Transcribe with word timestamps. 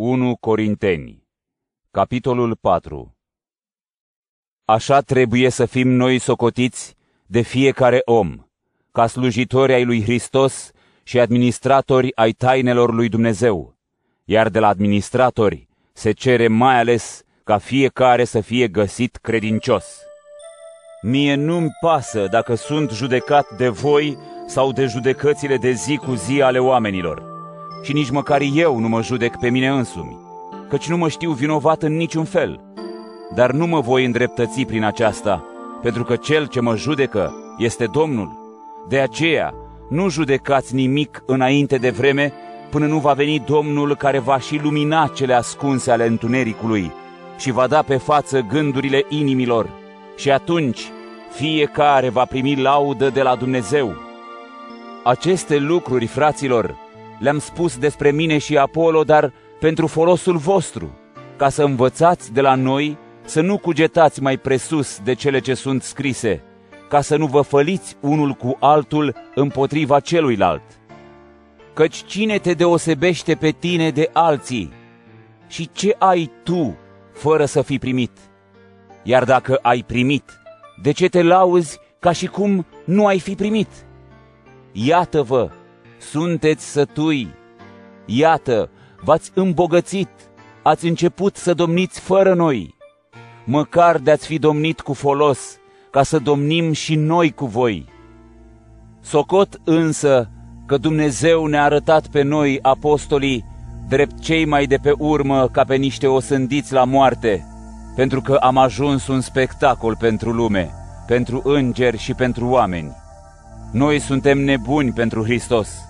1 0.00 0.36
Corinteni, 0.36 1.28
capitolul 1.90 2.56
4 2.56 3.16
Așa 4.64 5.00
trebuie 5.00 5.48
să 5.48 5.66
fim 5.66 5.88
noi 5.88 6.18
socotiți 6.18 6.96
de 7.26 7.40
fiecare 7.40 8.00
om, 8.04 8.46
ca 8.92 9.06
slujitori 9.06 9.72
ai 9.72 9.84
lui 9.84 10.02
Hristos 10.02 10.70
și 11.02 11.20
administratori 11.20 12.16
ai 12.16 12.32
tainelor 12.32 12.92
lui 12.92 13.08
Dumnezeu, 13.08 13.76
iar 14.24 14.48
de 14.48 14.58
la 14.58 14.68
administratori 14.68 15.68
se 15.92 16.12
cere 16.12 16.48
mai 16.48 16.78
ales 16.78 17.22
ca 17.44 17.58
fiecare 17.58 18.24
să 18.24 18.40
fie 18.40 18.68
găsit 18.68 19.16
credincios. 19.16 20.00
Mie 21.02 21.34
nu-mi 21.34 21.70
pasă 21.80 22.26
dacă 22.26 22.54
sunt 22.54 22.90
judecat 22.90 23.56
de 23.56 23.68
voi 23.68 24.18
sau 24.46 24.72
de 24.72 24.86
judecățile 24.86 25.56
de 25.56 25.70
zi 25.70 25.96
cu 25.96 26.14
zi 26.14 26.42
ale 26.42 26.58
oamenilor– 26.58 27.22
și 27.82 27.92
nici 27.92 28.10
măcar 28.10 28.40
eu 28.54 28.78
nu 28.78 28.88
mă 28.88 29.02
judec 29.02 29.36
pe 29.36 29.50
mine 29.50 29.68
însumi, 29.68 30.18
căci 30.68 30.88
nu 30.88 30.96
mă 30.96 31.08
știu 31.08 31.30
vinovat 31.30 31.82
în 31.82 31.96
niciun 31.96 32.24
fel. 32.24 32.60
Dar 33.34 33.50
nu 33.50 33.66
mă 33.66 33.80
voi 33.80 34.04
îndreptăți 34.04 34.62
prin 34.62 34.84
aceasta, 34.84 35.44
pentru 35.82 36.04
că 36.04 36.16
cel 36.16 36.46
ce 36.46 36.60
mă 36.60 36.76
judecă 36.76 37.34
este 37.58 37.86
Domnul. 37.86 38.38
De 38.88 38.98
aceea, 38.98 39.54
nu 39.88 40.08
judecați 40.08 40.74
nimic 40.74 41.22
înainte 41.26 41.76
de 41.76 41.90
vreme, 41.90 42.32
până 42.70 42.86
nu 42.86 42.98
va 42.98 43.12
veni 43.12 43.42
Domnul 43.46 43.96
care 43.96 44.18
va 44.18 44.38
și 44.38 44.60
lumina 44.62 45.06
cele 45.06 45.34
ascunse 45.34 45.90
ale 45.90 46.06
întunericului 46.06 46.92
și 47.38 47.50
va 47.50 47.66
da 47.66 47.82
pe 47.82 47.96
față 47.96 48.40
gândurile 48.40 49.04
inimilor. 49.08 49.70
Și 50.16 50.30
atunci, 50.30 50.80
fiecare 51.30 52.08
va 52.08 52.24
primi 52.24 52.60
laudă 52.60 53.08
de 53.08 53.22
la 53.22 53.34
Dumnezeu. 53.34 53.94
Aceste 55.04 55.56
lucruri, 55.56 56.06
fraților, 56.06 56.74
le-am 57.18 57.38
spus 57.38 57.78
despre 57.78 58.10
mine 58.10 58.38
și 58.38 58.56
Apollo, 58.56 59.02
dar 59.02 59.32
pentru 59.60 59.86
folosul 59.86 60.36
vostru, 60.36 60.98
ca 61.36 61.48
să 61.48 61.62
învățați 61.62 62.32
de 62.32 62.40
la 62.40 62.54
noi 62.54 62.98
să 63.24 63.40
nu 63.40 63.58
cugetați 63.58 64.22
mai 64.22 64.36
presus 64.36 65.00
de 65.04 65.14
cele 65.14 65.38
ce 65.38 65.54
sunt 65.54 65.82
scrise, 65.82 66.42
ca 66.88 67.00
să 67.00 67.16
nu 67.16 67.26
vă 67.26 67.40
făliți 67.40 67.96
unul 68.00 68.32
cu 68.32 68.56
altul 68.60 69.16
împotriva 69.34 70.00
celuilalt. 70.00 70.62
Căci 71.72 72.04
cine 72.04 72.38
te 72.38 72.52
deosebește 72.52 73.34
pe 73.34 73.50
tine 73.50 73.90
de 73.90 74.10
alții? 74.12 74.72
Și 75.48 75.68
ce 75.72 75.96
ai 75.98 76.30
tu 76.42 76.76
fără 77.12 77.44
să 77.44 77.62
fi 77.62 77.78
primit? 77.78 78.10
Iar 79.02 79.24
dacă 79.24 79.58
ai 79.62 79.84
primit, 79.86 80.40
de 80.82 80.90
ce 80.90 81.08
te 81.08 81.22
lauzi 81.22 81.78
ca 81.98 82.12
și 82.12 82.26
cum 82.26 82.66
nu 82.84 83.06
ai 83.06 83.18
fi 83.18 83.34
primit? 83.34 83.68
Iată-vă, 84.72 85.50
sunteți 85.98 86.70
sătui. 86.70 87.28
Iată, 88.06 88.70
v-ați 89.04 89.30
îmbogățit, 89.34 90.08
ați 90.62 90.86
început 90.86 91.36
să 91.36 91.54
domniți 91.54 92.00
fără 92.00 92.34
noi. 92.34 92.76
Măcar 93.44 93.98
de-ați 93.98 94.26
fi 94.26 94.38
domnit 94.38 94.80
cu 94.80 94.92
folos, 94.92 95.56
ca 95.90 96.02
să 96.02 96.18
domnim 96.18 96.72
și 96.72 96.94
noi 96.94 97.30
cu 97.30 97.46
voi. 97.46 97.86
Socot 99.00 99.60
însă 99.64 100.30
că 100.66 100.76
Dumnezeu 100.76 101.46
ne-a 101.46 101.64
arătat 101.64 102.06
pe 102.06 102.22
noi, 102.22 102.58
apostolii, 102.62 103.44
drept 103.88 104.20
cei 104.20 104.44
mai 104.44 104.66
de 104.66 104.76
pe 104.82 104.92
urmă 104.98 105.48
ca 105.48 105.64
pe 105.64 105.76
niște 105.76 106.06
osândiți 106.06 106.72
la 106.72 106.84
moarte, 106.84 107.46
pentru 107.96 108.20
că 108.20 108.34
am 108.34 108.56
ajuns 108.56 109.06
un 109.06 109.20
spectacol 109.20 109.96
pentru 109.96 110.32
lume, 110.32 110.70
pentru 111.06 111.42
îngeri 111.44 111.98
și 111.98 112.14
pentru 112.14 112.46
oameni. 112.46 112.96
Noi 113.72 113.98
suntem 113.98 114.38
nebuni 114.38 114.92
pentru 114.92 115.22
Hristos 115.22 115.87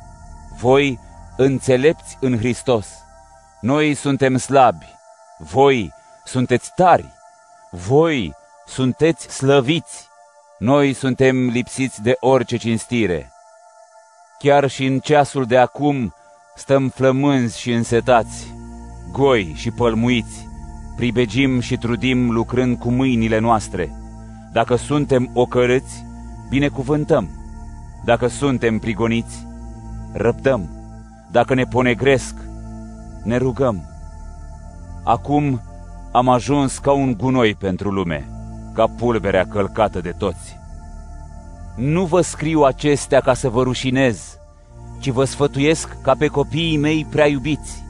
voi 0.60 0.98
înțelepți 1.36 2.16
în 2.20 2.38
Hristos. 2.38 2.88
Noi 3.60 3.94
suntem 3.94 4.36
slabi, 4.36 4.86
voi 5.38 5.92
sunteți 6.24 6.72
tari, 6.74 7.12
voi 7.70 8.34
sunteți 8.66 9.28
slăviți, 9.34 10.08
noi 10.58 10.92
suntem 10.92 11.48
lipsiți 11.48 12.02
de 12.02 12.16
orice 12.20 12.56
cinstire. 12.56 13.32
Chiar 14.38 14.68
și 14.68 14.84
în 14.86 14.98
ceasul 14.98 15.44
de 15.44 15.58
acum 15.58 16.14
stăm 16.56 16.88
flămânzi 16.88 17.60
și 17.60 17.72
însetați, 17.72 18.54
goi 19.12 19.52
și 19.56 19.70
pălmuiți, 19.70 20.48
pribegim 20.96 21.60
și 21.60 21.76
trudim 21.76 22.30
lucrând 22.30 22.78
cu 22.78 22.90
mâinile 22.90 23.38
noastre. 23.38 23.92
Dacă 24.52 24.76
suntem 24.76 25.30
ocărâți, 25.34 26.04
binecuvântăm. 26.48 27.28
Dacă 28.04 28.26
suntem 28.26 28.78
prigoniți, 28.78 29.46
răbdăm. 30.18 30.68
Dacă 31.30 31.54
ne 31.54 31.64
ponegresc, 31.64 32.34
ne 33.22 33.36
rugăm. 33.36 33.82
Acum 35.04 35.60
am 36.12 36.28
ajuns 36.28 36.78
ca 36.78 36.92
un 36.92 37.14
gunoi 37.16 37.54
pentru 37.54 37.90
lume, 37.90 38.28
ca 38.74 38.86
pulberea 38.86 39.46
călcată 39.46 40.00
de 40.00 40.14
toți. 40.18 40.56
Nu 41.76 42.04
vă 42.04 42.20
scriu 42.20 42.62
acestea 42.62 43.20
ca 43.20 43.34
să 43.34 43.48
vă 43.48 43.62
rușinez, 43.62 44.38
ci 45.00 45.08
vă 45.08 45.24
sfătuiesc 45.24 45.96
ca 46.02 46.14
pe 46.18 46.26
copiii 46.26 46.76
mei 46.76 47.06
prea 47.10 47.26
iubiți, 47.26 47.82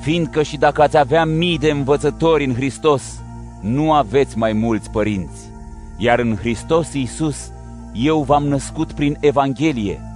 fiindcă 0.00 0.42
și 0.42 0.56
dacă 0.56 0.82
ați 0.82 0.96
avea 0.96 1.24
mii 1.24 1.58
de 1.58 1.70
învățători 1.70 2.44
în 2.44 2.54
Hristos, 2.54 3.22
nu 3.60 3.92
aveți 3.92 4.38
mai 4.38 4.52
mulți 4.52 4.90
părinți, 4.90 5.50
iar 5.96 6.18
în 6.18 6.36
Hristos 6.36 6.92
Iisus 6.92 7.50
eu 7.92 8.22
v-am 8.22 8.46
născut 8.46 8.92
prin 8.92 9.16
Evanghelie, 9.20 10.09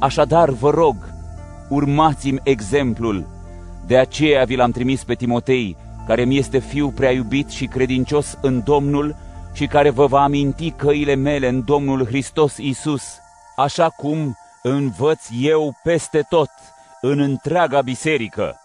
Așadar, 0.00 0.50
vă 0.50 0.70
rog, 0.70 0.96
urmați-mi 1.68 2.40
exemplul. 2.42 3.26
De 3.86 3.98
aceea 3.98 4.44
vi 4.44 4.56
l-am 4.56 4.70
trimis 4.70 5.04
pe 5.04 5.14
Timotei, 5.14 5.76
care 6.06 6.24
mi 6.24 6.38
este 6.38 6.58
fiu 6.58 6.90
prea 6.90 7.10
iubit 7.10 7.50
și 7.50 7.66
credincios 7.66 8.38
în 8.40 8.62
Domnul 8.64 9.16
și 9.52 9.66
care 9.66 9.90
vă 9.90 10.06
va 10.06 10.22
aminti 10.22 10.70
căile 10.70 11.14
mele 11.14 11.48
în 11.48 11.64
Domnul 11.64 12.06
Hristos 12.06 12.56
Isus, 12.56 13.18
așa 13.56 13.88
cum 13.88 14.36
învăț 14.62 15.26
eu 15.40 15.74
peste 15.82 16.26
tot, 16.28 16.50
în 17.00 17.20
întreaga 17.20 17.80
biserică. 17.80 18.60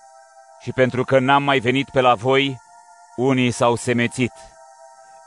Și 0.61 0.72
pentru 0.72 1.03
că 1.03 1.19
n-am 1.19 1.43
mai 1.43 1.59
venit 1.59 1.89
pe 1.89 2.01
la 2.01 2.13
voi, 2.13 2.57
unii 3.16 3.51
s-au 3.51 3.75
semețit. 3.75 4.31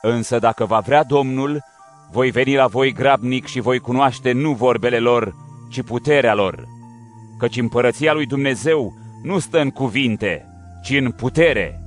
Însă 0.03 0.39
dacă 0.39 0.65
va 0.65 0.81
vrea 0.81 1.03
Domnul, 1.03 1.65
voi 2.11 2.31
veni 2.31 2.55
la 2.55 2.67
voi 2.67 2.93
grabnic 2.93 3.47
și 3.47 3.61
voi 3.61 3.79
cunoaște 3.79 4.33
nu 4.33 4.53
vorbele 4.53 4.99
lor, 4.99 5.35
ci 5.69 5.83
puterea 5.83 6.35
lor. 6.35 6.65
Căci 7.39 7.57
împărăția 7.57 8.13
lui 8.13 8.27
Dumnezeu 8.27 8.95
nu 9.23 9.39
stă 9.39 9.61
în 9.61 9.71
cuvinte, 9.71 10.45
ci 10.83 10.91
în 10.91 11.11
putere. 11.11 11.81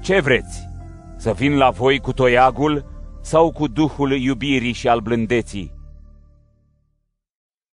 Ce 0.00 0.20
vreți? 0.20 0.68
Să 1.16 1.32
vin 1.32 1.56
la 1.56 1.70
voi 1.70 1.98
cu 1.98 2.12
toiagul 2.12 2.84
sau 3.22 3.52
cu 3.52 3.68
duhul 3.68 4.12
iubirii 4.12 4.72
și 4.72 4.88
al 4.88 5.00
blândeții? 5.00 5.72